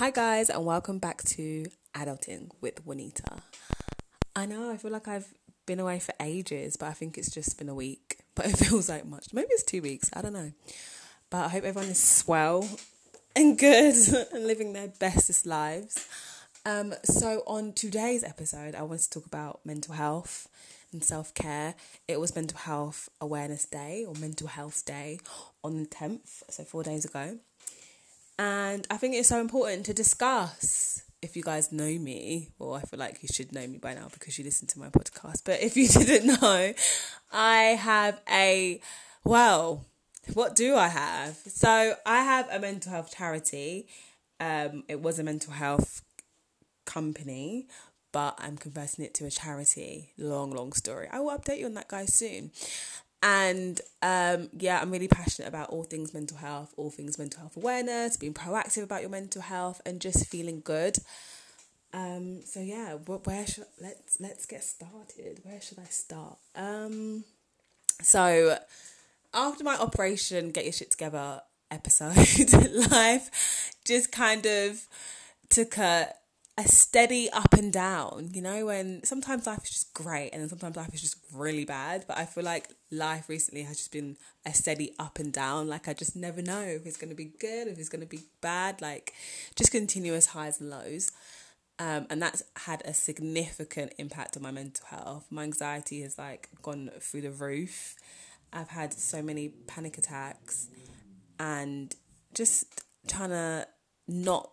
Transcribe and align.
Hi, 0.00 0.10
guys, 0.10 0.48
and 0.48 0.64
welcome 0.64 0.98
back 0.98 1.22
to 1.24 1.66
Adulting 1.94 2.48
with 2.62 2.86
Juanita. 2.86 3.42
I 4.34 4.46
know, 4.46 4.70
I 4.70 4.78
feel 4.78 4.90
like 4.90 5.06
I've 5.06 5.34
been 5.66 5.78
away 5.78 5.98
for 5.98 6.14
ages, 6.18 6.78
but 6.78 6.86
I 6.86 6.92
think 6.92 7.18
it's 7.18 7.30
just 7.30 7.58
been 7.58 7.68
a 7.68 7.74
week. 7.74 8.16
But 8.34 8.46
it 8.46 8.56
feels 8.56 8.88
like 8.88 9.04
much. 9.04 9.34
Maybe 9.34 9.48
it's 9.50 9.62
two 9.62 9.82
weeks, 9.82 10.08
I 10.14 10.22
don't 10.22 10.32
know. 10.32 10.52
But 11.28 11.44
I 11.44 11.48
hope 11.48 11.64
everyone 11.64 11.90
is 11.90 12.02
swell 12.02 12.66
and 13.36 13.58
good 13.58 13.94
and 14.32 14.46
living 14.46 14.72
their 14.72 14.88
bestest 14.88 15.44
lives. 15.44 16.08
Um, 16.64 16.94
so, 17.04 17.42
on 17.46 17.74
today's 17.74 18.24
episode, 18.24 18.74
I 18.74 18.80
want 18.80 19.02
to 19.02 19.10
talk 19.10 19.26
about 19.26 19.60
mental 19.66 19.92
health 19.92 20.48
and 20.94 21.04
self 21.04 21.34
care. 21.34 21.74
It 22.08 22.18
was 22.18 22.34
Mental 22.34 22.56
Health 22.56 23.10
Awareness 23.20 23.66
Day 23.66 24.06
or 24.08 24.14
Mental 24.14 24.46
Health 24.46 24.82
Day 24.86 25.18
on 25.62 25.76
the 25.76 25.86
10th, 25.86 26.44
so 26.48 26.64
four 26.64 26.82
days 26.82 27.04
ago. 27.04 27.40
And 28.40 28.86
I 28.90 28.96
think 28.96 29.14
it's 29.16 29.28
so 29.28 29.38
important 29.38 29.84
to 29.84 29.92
discuss. 29.92 31.02
If 31.20 31.36
you 31.36 31.42
guys 31.42 31.72
know 31.72 31.98
me, 31.98 32.48
well, 32.58 32.72
I 32.72 32.80
feel 32.80 32.98
like 32.98 33.22
you 33.22 33.28
should 33.30 33.52
know 33.52 33.66
me 33.66 33.76
by 33.76 33.92
now 33.92 34.08
because 34.10 34.38
you 34.38 34.44
listen 34.46 34.66
to 34.68 34.78
my 34.78 34.88
podcast. 34.88 35.42
But 35.44 35.60
if 35.60 35.76
you 35.76 35.86
didn't 35.88 36.40
know, 36.40 36.72
I 37.30 37.60
have 37.62 38.18
a, 38.30 38.80
well, 39.24 39.84
what 40.32 40.56
do 40.56 40.74
I 40.74 40.88
have? 40.88 41.36
So 41.36 41.96
I 42.06 42.22
have 42.22 42.48
a 42.50 42.58
mental 42.58 42.90
health 42.90 43.14
charity. 43.14 43.88
Um, 44.40 44.84
it 44.88 45.02
was 45.02 45.18
a 45.18 45.22
mental 45.22 45.52
health 45.52 46.00
company, 46.86 47.66
but 48.10 48.36
I'm 48.38 48.56
converting 48.56 49.04
it 49.04 49.12
to 49.14 49.26
a 49.26 49.30
charity. 49.30 50.12
Long, 50.16 50.50
long 50.50 50.72
story. 50.72 51.08
I 51.12 51.20
will 51.20 51.36
update 51.36 51.58
you 51.58 51.66
on 51.66 51.74
that, 51.74 51.88
guys, 51.88 52.14
soon. 52.14 52.52
And 53.22 53.80
um, 54.02 54.48
yeah, 54.58 54.80
I'm 54.80 54.90
really 54.90 55.08
passionate 55.08 55.48
about 55.48 55.68
all 55.68 55.84
things 55.84 56.14
mental 56.14 56.38
health, 56.38 56.72
all 56.76 56.90
things 56.90 57.18
mental 57.18 57.40
health 57.40 57.56
awareness, 57.56 58.16
being 58.16 58.32
proactive 58.32 58.82
about 58.82 59.02
your 59.02 59.10
mental 59.10 59.42
health, 59.42 59.80
and 59.84 60.00
just 60.00 60.26
feeling 60.26 60.62
good. 60.64 60.98
Um, 61.92 62.40
so 62.44 62.60
yeah, 62.60 62.94
where 62.94 63.46
should 63.46 63.66
let's 63.80 64.20
let's 64.20 64.46
get 64.46 64.64
started. 64.64 65.40
Where 65.42 65.60
should 65.60 65.78
I 65.78 65.84
start? 65.84 66.38
Um, 66.56 67.24
so 68.00 68.56
after 69.34 69.64
my 69.64 69.76
operation, 69.76 70.50
get 70.50 70.64
your 70.64 70.72
shit 70.72 70.90
together 70.90 71.42
episode, 71.70 72.16
life 72.90 73.74
just 73.84 74.12
kind 74.12 74.46
of 74.46 74.86
took 75.48 75.76
a 75.78 76.14
a 76.60 76.68
steady 76.68 77.30
up 77.30 77.54
and 77.54 77.72
down, 77.72 78.28
you 78.34 78.42
know, 78.42 78.66
when 78.66 79.02
sometimes 79.02 79.46
life 79.46 79.64
is 79.64 79.70
just 79.70 79.94
great 79.94 80.28
and 80.30 80.42
then 80.42 80.48
sometimes 80.50 80.76
life 80.76 80.92
is 80.92 81.00
just 81.00 81.16
really 81.32 81.64
bad. 81.64 82.04
But 82.06 82.18
I 82.18 82.26
feel 82.26 82.44
like 82.44 82.68
life 82.90 83.30
recently 83.30 83.62
has 83.62 83.78
just 83.78 83.92
been 83.92 84.18
a 84.44 84.52
steady 84.52 84.94
up 84.98 85.18
and 85.18 85.32
down. 85.32 85.68
Like 85.68 85.88
I 85.88 85.94
just 85.94 86.14
never 86.14 86.42
know 86.42 86.60
if 86.60 86.84
it's 86.84 86.98
to 86.98 87.14
be 87.14 87.32
good, 87.40 87.66
if 87.66 87.78
it's 87.78 87.88
to 87.88 87.98
be 88.04 88.20
bad, 88.42 88.82
like 88.82 89.14
just 89.56 89.72
continuous 89.72 90.26
highs 90.26 90.60
and 90.60 90.68
lows. 90.68 91.10
Um, 91.78 92.06
and 92.10 92.20
that's 92.20 92.42
had 92.56 92.82
a 92.84 92.92
significant 92.92 93.94
impact 93.96 94.36
on 94.36 94.42
my 94.42 94.50
mental 94.50 94.84
health. 94.86 95.28
My 95.30 95.44
anxiety 95.44 96.02
has 96.02 96.18
like 96.18 96.50
gone 96.60 96.90
through 97.00 97.22
the 97.22 97.30
roof. 97.30 97.94
I've 98.52 98.68
had 98.68 98.92
so 98.92 99.22
many 99.22 99.48
panic 99.48 99.96
attacks 99.96 100.68
and 101.38 101.94
just 102.34 102.82
trying 103.08 103.30
to 103.30 103.66
not 104.06 104.50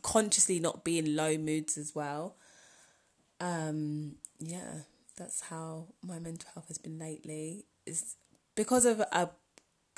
consciously 0.00 0.60
not 0.60 0.84
be 0.84 0.98
in 0.98 1.16
low 1.16 1.36
moods 1.36 1.76
as 1.76 1.94
well. 1.94 2.36
Um, 3.40 4.16
yeah, 4.38 4.82
that's 5.16 5.42
how 5.42 5.88
my 6.02 6.18
mental 6.18 6.48
health 6.54 6.68
has 6.68 6.78
been 6.78 6.98
lately. 6.98 7.64
Is 7.86 8.16
because 8.54 8.84
of 8.84 9.00
a, 9.00 9.30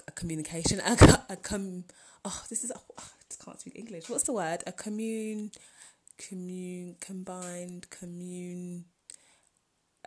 a 0.06 0.10
communication, 0.12 0.80
a, 0.84 1.22
a 1.30 1.36
com. 1.36 1.84
Oh, 2.24 2.42
this 2.48 2.64
is 2.64 2.72
oh, 2.74 2.94
I 2.98 3.02
just 3.28 3.44
can't 3.44 3.60
speak 3.60 3.76
English. 3.76 4.08
What's 4.08 4.24
the 4.24 4.32
word? 4.32 4.62
A 4.66 4.72
commune, 4.72 5.50
commune, 6.18 6.96
combined, 7.00 7.88
commune, 7.90 8.86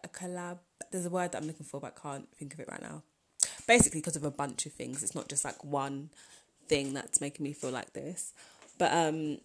a 0.04 0.08
collab. 0.08 0.60
There's 0.92 1.06
a 1.06 1.10
word 1.10 1.32
that 1.32 1.42
I'm 1.42 1.48
looking 1.48 1.66
for, 1.66 1.80
but 1.80 1.96
I 1.98 2.02
can't 2.02 2.28
think 2.38 2.54
of 2.54 2.60
it 2.60 2.68
right 2.70 2.82
now. 2.82 3.04
Basically, 3.68 4.00
because 4.00 4.16
of 4.16 4.24
a 4.24 4.32
bunch 4.32 4.66
of 4.66 4.74
things. 4.74 5.04
It's 5.04 5.16
not 5.16 5.28
just 5.28 5.46
like 5.46 5.64
one 5.64 6.10
thing 6.68 6.94
that's 6.94 7.22
making 7.22 7.44
me 7.44 7.54
feel 7.54 7.72
like 7.72 7.94
this. 7.94 8.34
But 8.78 8.94
um, 8.94 9.40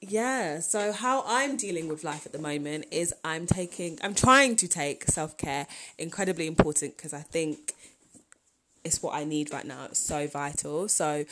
yeah 0.00 0.58
so 0.58 0.92
how 0.92 1.24
i'm 1.26 1.56
dealing 1.56 1.88
with 1.88 2.04
life 2.04 2.26
at 2.26 2.32
the 2.32 2.38
moment 2.38 2.84
is 2.90 3.14
i'm 3.24 3.46
taking 3.46 3.98
i'm 4.02 4.14
trying 4.14 4.54
to 4.54 4.68
take 4.68 5.04
self-care 5.04 5.66
incredibly 5.98 6.46
important 6.46 6.94
because 6.94 7.14
i 7.14 7.20
think 7.20 7.72
it's 8.84 9.02
what 9.02 9.14
i 9.14 9.24
need 9.24 9.52
right 9.52 9.64
now. 9.64 9.86
It's 9.86 9.98
so 9.98 10.26
vital. 10.26 10.88
So 10.88 11.24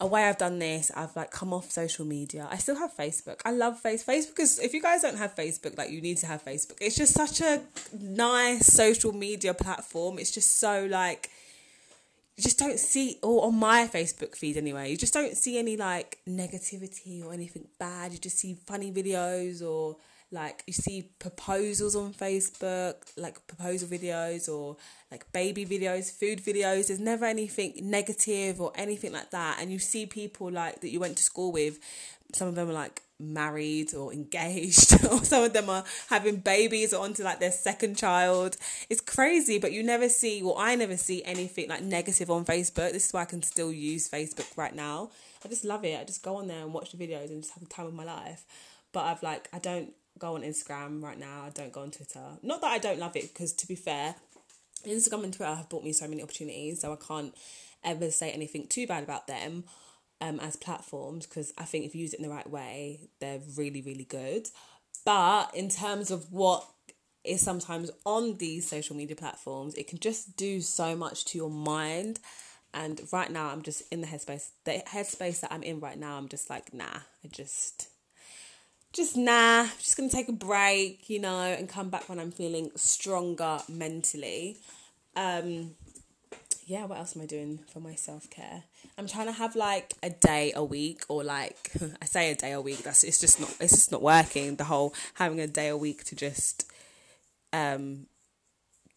a 0.00 0.06
way 0.06 0.24
i've 0.24 0.38
done 0.38 0.58
this 0.58 0.90
i've 0.96 1.14
like 1.14 1.30
come 1.30 1.52
off 1.52 1.70
social 1.70 2.04
media. 2.04 2.48
I 2.50 2.58
still 2.58 2.76
have 2.76 2.94
facebook. 2.96 3.40
I 3.44 3.52
love 3.52 3.78
face 3.78 4.04
facebook 4.04 4.40
is 4.40 4.58
if 4.58 4.74
you 4.74 4.82
guys 4.82 5.02
don't 5.02 5.18
have 5.18 5.34
facebook 5.36 5.78
like 5.78 5.90
you 5.90 6.00
need 6.00 6.18
to 6.18 6.26
have 6.26 6.44
facebook. 6.44 6.78
It's 6.80 6.96
just 6.96 7.14
such 7.14 7.40
a 7.40 7.62
nice 7.98 8.66
social 8.66 9.12
media 9.12 9.54
platform. 9.54 10.18
It's 10.18 10.32
just 10.32 10.58
so 10.58 10.86
like 10.90 11.30
you 12.36 12.42
just 12.42 12.58
don't 12.58 12.78
see 12.78 13.18
or 13.22 13.46
on 13.46 13.54
my 13.54 13.86
facebook 13.86 14.34
feed 14.34 14.56
anyway 14.56 14.90
you 14.90 14.96
just 14.96 15.14
don't 15.14 15.36
see 15.36 15.58
any 15.58 15.76
like 15.76 16.18
negativity 16.28 17.24
or 17.24 17.32
anything 17.32 17.66
bad. 17.78 18.12
You 18.12 18.18
just 18.18 18.38
see 18.38 18.54
funny 18.66 18.92
videos 18.92 19.62
or 19.62 19.96
like 20.30 20.64
you 20.66 20.72
see 20.72 21.10
proposals 21.18 21.94
on 21.94 22.12
facebook 22.12 22.94
like 23.16 23.46
proposal 23.46 23.88
videos 23.88 24.48
or 24.48 24.76
like 25.10 25.30
baby 25.32 25.64
videos 25.64 26.10
food 26.10 26.40
videos. 26.40 26.88
There's 26.88 27.00
never 27.00 27.24
anything 27.24 27.74
negative 27.82 28.60
or 28.60 28.72
anything 28.74 29.12
like 29.12 29.30
that. 29.30 29.58
And 29.60 29.70
you 29.70 29.78
see 29.78 30.06
people 30.06 30.50
like 30.50 30.80
that 30.80 30.90
you 30.90 31.00
went 31.00 31.16
to 31.18 31.22
school 31.22 31.52
with 31.52 31.78
some 32.32 32.48
of 32.48 32.54
them 32.54 32.68
are 32.68 32.72
like 32.72 33.02
married 33.20 33.94
or 33.94 34.12
engaged 34.12 35.04
or 35.10 35.24
some 35.24 35.44
of 35.44 35.52
them 35.52 35.70
are 35.70 35.84
having 36.08 36.36
babies 36.36 36.92
or 36.92 37.04
onto 37.04 37.22
like 37.22 37.40
their 37.40 37.52
second 37.52 37.96
child. 37.96 38.56
It's 38.90 39.00
crazy 39.00 39.58
but 39.58 39.72
you 39.72 39.82
never 39.82 40.08
see 40.08 40.42
well 40.42 40.56
i 40.58 40.74
never 40.74 40.96
see 40.96 41.22
anything 41.24 41.68
like 41.68 41.82
negative 41.82 42.30
on 42.30 42.44
facebook. 42.44 42.92
This 42.92 43.06
is 43.06 43.12
why 43.12 43.22
i 43.22 43.26
can 43.26 43.42
still 43.42 43.72
use 43.72 44.08
facebook 44.08 44.56
right 44.56 44.74
now. 44.74 45.10
I 45.44 45.48
just 45.48 45.64
love 45.64 45.84
it. 45.84 46.00
I 46.00 46.04
just 46.04 46.22
go 46.22 46.36
on 46.36 46.48
there 46.48 46.62
and 46.62 46.72
watch 46.72 46.92
the 46.92 46.96
videos 46.96 47.30
and 47.30 47.42
just 47.42 47.54
have 47.54 47.62
the 47.62 47.68
time 47.68 47.86
of 47.86 47.94
my 47.94 48.04
life. 48.04 48.44
But 48.92 49.04
i've 49.04 49.22
like 49.22 49.48
i 49.52 49.58
don't 49.58 49.92
go 50.18 50.34
on 50.34 50.42
instagram 50.42 51.02
right 51.02 51.18
now. 51.18 51.44
I 51.46 51.50
don't 51.50 51.72
go 51.72 51.82
on 51.82 51.90
twitter. 51.90 52.38
Not 52.42 52.60
that 52.62 52.72
i 52.72 52.78
don't 52.78 52.98
love 52.98 53.16
it 53.16 53.32
because 53.32 53.52
to 53.54 53.66
be 53.66 53.76
fair 53.76 54.16
instagram 54.86 55.24
and 55.24 55.32
twitter 55.32 55.54
have 55.54 55.68
brought 55.68 55.82
me 55.82 55.92
so 55.94 56.06
many 56.06 56.22
opportunities 56.22 56.82
so 56.82 56.92
i 56.92 56.96
can't 56.96 57.34
ever 57.82 58.10
say 58.10 58.30
anything 58.30 58.66
too 58.66 58.86
bad 58.86 59.02
about 59.02 59.26
them 59.26 59.64
um, 60.24 60.40
as 60.40 60.56
platforms 60.56 61.26
because 61.26 61.52
I 61.58 61.64
think 61.64 61.84
if 61.84 61.94
you 61.94 62.00
use 62.00 62.14
it 62.14 62.20
in 62.20 62.26
the 62.26 62.34
right 62.34 62.48
way, 62.48 63.10
they're 63.20 63.40
really, 63.56 63.82
really 63.82 64.04
good. 64.04 64.48
But 65.04 65.54
in 65.54 65.68
terms 65.68 66.10
of 66.10 66.32
what 66.32 66.66
is 67.24 67.42
sometimes 67.42 67.90
on 68.06 68.38
these 68.38 68.66
social 68.68 68.96
media 68.96 69.16
platforms, 69.16 69.74
it 69.74 69.86
can 69.86 69.98
just 69.98 70.36
do 70.36 70.62
so 70.62 70.96
much 70.96 71.26
to 71.26 71.38
your 71.38 71.50
mind. 71.50 72.20
And 72.72 73.02
right 73.12 73.30
now, 73.30 73.50
I'm 73.50 73.60
just 73.60 73.82
in 73.92 74.00
the 74.00 74.06
headspace. 74.06 74.48
The 74.64 74.82
headspace 74.86 75.40
that 75.40 75.52
I'm 75.52 75.62
in 75.62 75.78
right 75.78 75.98
now, 75.98 76.16
I'm 76.16 76.28
just 76.28 76.48
like, 76.48 76.72
nah, 76.72 77.00
I 77.22 77.28
just, 77.30 77.88
just 78.94 79.18
nah, 79.18 79.62
I'm 79.62 79.78
just 79.78 79.96
gonna 79.96 80.08
take 80.08 80.28
a 80.28 80.32
break, 80.32 81.10
you 81.10 81.20
know, 81.20 81.42
and 81.42 81.68
come 81.68 81.90
back 81.90 82.08
when 82.08 82.18
I'm 82.18 82.32
feeling 82.32 82.70
stronger 82.76 83.60
mentally. 83.68 84.56
Um, 85.16 85.72
yeah, 86.66 86.86
what 86.86 86.98
else 86.98 87.14
am 87.14 87.22
I 87.22 87.26
doing 87.26 87.60
for 87.72 87.80
my 87.80 87.94
self 87.94 88.30
care? 88.30 88.64
I'm 88.96 89.06
trying 89.06 89.26
to 89.26 89.32
have 89.32 89.54
like 89.54 89.94
a 90.02 90.10
day 90.10 90.52
a 90.54 90.64
week, 90.64 91.04
or 91.08 91.22
like 91.22 91.72
I 92.02 92.04
say 92.06 92.30
a 92.30 92.34
day 92.34 92.52
a 92.52 92.60
week. 92.60 92.82
That's 92.82 93.04
it's 93.04 93.20
just 93.20 93.40
not 93.40 93.54
it's 93.60 93.74
just 93.74 93.92
not 93.92 94.02
working. 94.02 94.56
The 94.56 94.64
whole 94.64 94.94
having 95.14 95.40
a 95.40 95.46
day 95.46 95.68
a 95.68 95.76
week 95.76 96.04
to 96.04 96.16
just 96.16 96.70
um 97.52 98.06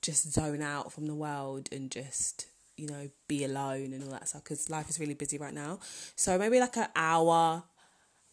just 0.02 0.32
zone 0.32 0.62
out 0.62 0.92
from 0.94 1.08
the 1.08 1.16
world 1.16 1.68
and 1.72 1.92
just 1.92 2.48
you 2.78 2.88
know 2.88 3.10
be 3.28 3.44
alone 3.44 3.92
and 3.92 4.04
all 4.04 4.12
that 4.12 4.28
stuff 4.28 4.44
because 4.44 4.70
life 4.70 4.90
is 4.90 5.00
really 5.00 5.14
busy 5.14 5.38
right 5.38 5.54
now. 5.54 5.80
So 6.16 6.38
maybe 6.38 6.60
like 6.60 6.78
an 6.78 6.88
hour 6.96 7.64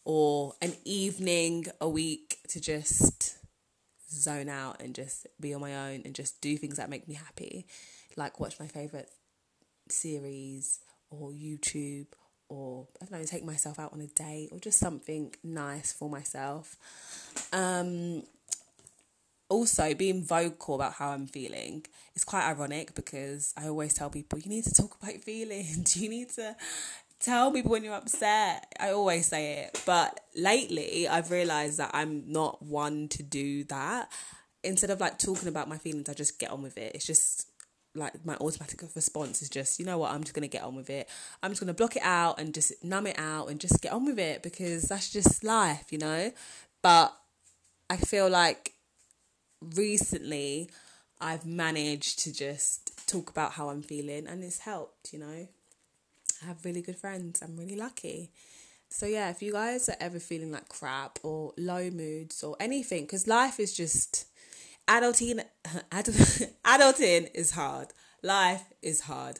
or 0.05 0.53
an 0.61 0.73
evening 0.85 1.65
a 1.81 1.89
week 1.89 2.37
to 2.49 2.61
just 2.61 3.37
zone 4.09 4.47
out 4.47 4.81
and 4.81 4.95
just 4.95 5.27
be 5.41 5.53
on 5.53 5.59
my 5.59 5.91
own 5.91 6.03
and 6.05 6.13
just 6.13 6.39
do 6.39 6.55
things 6.57 6.77
that 6.77 6.89
make 6.89 7.07
me 7.07 7.15
happy 7.15 7.65
like 8.15 8.39
watch 8.39 8.59
my 8.59 8.67
favorite 8.67 9.09
series 9.89 10.79
or 11.09 11.31
YouTube 11.31 12.07
or 12.47 12.87
I 13.01 13.05
don't 13.05 13.19
know, 13.19 13.25
take 13.25 13.43
myself 13.43 13.79
out 13.79 13.93
on 13.93 14.01
a 14.01 14.07
date 14.07 14.49
or 14.51 14.59
just 14.59 14.79
something 14.79 15.33
nice 15.43 15.91
for 15.91 16.09
myself. 16.09 16.77
Um, 17.51 18.23
also, 19.49 19.93
being 19.93 20.23
vocal 20.23 20.75
about 20.75 20.93
how 20.93 21.09
I'm 21.09 21.27
feeling 21.27 21.85
is 22.15 22.23
quite 22.23 22.47
ironic 22.47 22.95
because 22.95 23.53
I 23.57 23.67
always 23.67 23.93
tell 23.93 24.09
people 24.09 24.39
you 24.39 24.49
need 24.49 24.63
to 24.65 24.73
talk 24.73 24.97
about 25.01 25.21
feelings. 25.21 25.95
You 26.01 26.09
need 26.09 26.29
to 26.31 26.55
tell 27.19 27.51
people 27.51 27.71
when 27.71 27.83
you're 27.83 27.93
upset. 27.93 28.73
I 28.79 28.91
always 28.91 29.27
say 29.27 29.63
it, 29.63 29.81
but 29.85 30.19
lately 30.35 31.07
I've 31.07 31.31
realized 31.31 31.77
that 31.77 31.91
I'm 31.93 32.31
not 32.31 32.61
one 32.61 33.07
to 33.09 33.23
do 33.23 33.63
that. 33.65 34.11
Instead 34.63 34.89
of 34.89 34.99
like 34.99 35.19
talking 35.19 35.47
about 35.47 35.69
my 35.69 35.77
feelings, 35.77 36.09
I 36.09 36.13
just 36.13 36.39
get 36.39 36.49
on 36.49 36.63
with 36.63 36.77
it. 36.77 36.93
It's 36.95 37.05
just 37.05 37.47
like 37.95 38.25
my 38.25 38.35
automatic 38.35 38.81
response 38.95 39.41
is 39.41 39.49
just 39.49 39.79
you 39.79 39.85
know 39.85 39.97
what? 39.97 40.11
I'm 40.11 40.23
just 40.23 40.33
gonna 40.33 40.47
get 40.47 40.63
on 40.63 40.75
with 40.75 40.89
it. 40.89 41.09
I'm 41.41 41.51
just 41.51 41.61
gonna 41.61 41.73
block 41.73 41.95
it 41.95 42.03
out 42.03 42.39
and 42.39 42.53
just 42.53 42.83
numb 42.83 43.07
it 43.07 43.17
out 43.17 43.47
and 43.49 43.59
just 43.59 43.81
get 43.81 43.91
on 43.93 44.05
with 44.05 44.19
it 44.19 44.43
because 44.43 44.83
that's 44.83 45.09
just 45.11 45.43
life 45.43 45.91
you 45.91 45.97
know? 45.97 46.31
But 46.81 47.15
i 47.89 47.97
feel 47.97 48.29
like 48.29 48.73
recently 49.75 50.69
i've 51.21 51.45
managed 51.45 52.19
to 52.19 52.33
just 52.33 53.07
talk 53.07 53.29
about 53.29 53.53
how 53.53 53.69
i'm 53.69 53.81
feeling 53.81 54.27
and 54.27 54.43
it's 54.43 54.59
helped 54.59 55.13
you 55.13 55.19
know? 55.19 55.47
I 56.41 56.45
have 56.47 56.65
really 56.65 56.81
good 56.81 56.97
friends. 56.97 57.41
I'm 57.41 57.55
really 57.55 57.77
lucky. 57.77 58.29
So 58.89 59.05
yeah 59.05 59.29
if 59.29 59.41
you 59.41 59.51
guys 59.53 59.89
are 59.89 59.95
ever 59.99 60.19
feeling 60.19 60.51
like 60.51 60.69
crap 60.69 61.19
or 61.23 61.53
low 61.57 61.89
moods 61.89 62.43
or 62.43 62.55
anything 62.59 63.03
because 63.03 63.27
life 63.27 63.59
is 63.59 63.73
just 63.73 64.25
adulting 64.87 65.43
adulting 66.65 67.29
is 67.33 67.51
hard. 67.51 67.87
Life 68.21 68.63
is 68.81 69.01
hard. 69.01 69.39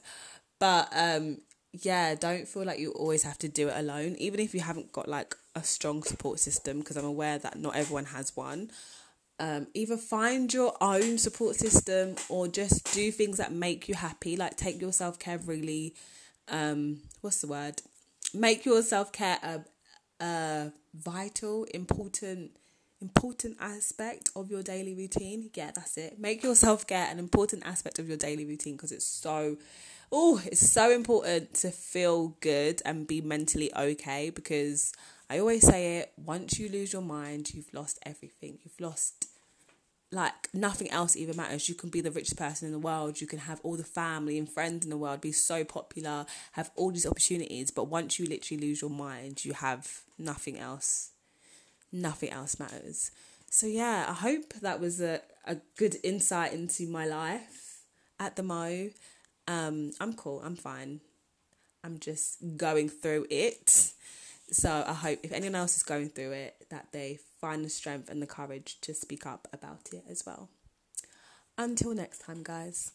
But 0.59 0.89
um 0.95 1.39
yeah 1.73 2.15
don't 2.15 2.47
feel 2.47 2.63
like 2.63 2.79
you 2.79 2.91
always 2.91 3.23
have 3.23 3.37
to 3.39 3.49
do 3.49 3.67
it 3.69 3.77
alone. 3.77 4.15
Even 4.17 4.39
if 4.39 4.53
you 4.53 4.61
haven't 4.61 4.91
got 4.91 5.07
like 5.07 5.35
a 5.55 5.63
strong 5.63 6.03
support 6.03 6.39
system 6.39 6.79
because 6.79 6.97
i'm 6.97 7.05
aware 7.05 7.37
that 7.39 7.57
not 7.57 7.75
everyone 7.75 8.05
has 8.05 8.35
one. 8.35 8.71
Um, 9.37 9.67
either 9.73 9.97
find 9.97 10.53
your 10.53 10.77
own 10.79 11.17
support 11.17 11.57
system 11.57 12.15
or 12.29 12.47
just 12.47 12.93
do 12.93 13.11
things 13.11 13.37
that 13.37 13.51
make 13.51 13.89
you 13.89 13.95
happy 13.95 14.37
like 14.37 14.55
take 14.55 14.79
your 14.79 14.93
self-care 14.93 15.39
really 15.39 15.93
um 16.47 16.99
what's 17.21 17.41
the 17.41 17.47
word? 17.47 17.81
Make 18.33 18.65
your 18.65 18.81
self-care 18.81 19.39
a, 19.43 20.23
a 20.23 20.71
vital 20.93 21.65
important 21.65 22.51
important 23.01 23.57
aspect 23.59 24.29
of 24.35 24.49
your 24.49 24.63
daily 24.63 24.93
routine. 24.95 25.49
Yeah, 25.53 25.71
that's 25.73 25.97
it. 25.97 26.19
Make 26.19 26.43
your 26.43 26.55
self 26.55 26.87
care 26.87 27.07
an 27.09 27.19
important 27.19 27.65
aspect 27.65 27.99
of 27.99 28.07
your 28.07 28.17
daily 28.17 28.45
routine 28.45 28.75
because 28.75 28.91
it's 28.91 29.05
so 29.05 29.57
oh, 30.11 30.41
it's 30.45 30.69
so 30.69 30.91
important 30.91 31.53
to 31.55 31.71
feel 31.71 32.29
good 32.39 32.81
and 32.85 33.07
be 33.07 33.21
mentally 33.21 33.75
okay 33.75 34.29
because 34.29 34.93
I 35.29 35.39
always 35.39 35.65
say 35.65 35.97
it, 35.97 36.13
once 36.17 36.59
you 36.59 36.69
lose 36.69 36.93
your 36.93 37.01
mind, 37.01 37.53
you've 37.53 37.73
lost 37.73 37.99
everything. 38.05 38.59
You've 38.63 38.79
lost 38.79 39.27
like 40.11 40.49
nothing 40.53 40.89
else 40.91 41.17
even 41.17 41.35
matters. 41.35 41.67
You 41.67 41.75
can 41.75 41.89
be 41.89 42.01
the 42.01 42.11
richest 42.11 42.37
person 42.37 42.67
in 42.67 42.71
the 42.71 42.79
world, 42.79 43.19
you 43.19 43.27
can 43.27 43.39
have 43.39 43.59
all 43.63 43.75
the 43.75 43.83
family 43.83 44.37
and 44.37 44.49
friends 44.49 44.85
in 44.85 44.89
the 44.89 44.97
world, 44.97 45.21
be 45.21 45.31
so 45.31 45.63
popular, 45.63 46.25
have 46.53 46.71
all 46.75 46.91
these 46.91 47.07
opportunities, 47.07 47.71
but 47.71 47.87
once 47.87 48.19
you 48.19 48.25
literally 48.25 48.67
lose 48.67 48.81
your 48.81 48.91
mind, 48.91 49.43
you 49.43 49.53
have 49.53 50.03
nothing 50.17 50.57
else 50.57 51.11
nothing 51.95 52.29
else 52.29 52.59
matters. 52.59 53.11
So 53.49 53.67
yeah, 53.67 54.05
I 54.09 54.13
hope 54.13 54.53
that 54.61 54.79
was 54.79 55.01
a, 55.01 55.21
a 55.45 55.57
good 55.77 55.97
insight 56.03 56.53
into 56.53 56.87
my 56.87 57.05
life 57.05 57.79
at 58.19 58.35
the 58.35 58.43
Mo. 58.43 58.89
Um, 59.47 59.91
I'm 59.99 60.13
cool, 60.13 60.41
I'm 60.43 60.55
fine. 60.55 60.99
I'm 61.83 61.99
just 61.99 62.57
going 62.57 62.89
through 62.89 63.27
it. 63.29 63.93
So 64.51 64.83
I 64.85 64.93
hope 64.93 65.19
if 65.23 65.31
anyone 65.31 65.55
else 65.55 65.77
is 65.77 65.83
going 65.83 66.09
through 66.09 66.31
it, 66.31 66.65
that 66.69 66.87
they 66.91 67.19
find 67.39 67.63
the 67.63 67.69
strength 67.69 68.09
and 68.09 68.21
the 68.21 68.27
courage 68.27 68.79
to 68.81 68.93
speak 68.93 69.25
up 69.25 69.47
about 69.53 69.89
it 69.93 70.03
as 70.09 70.25
well. 70.25 70.49
Until 71.57 71.95
next 71.95 72.19
time, 72.19 72.43
guys. 72.43 72.91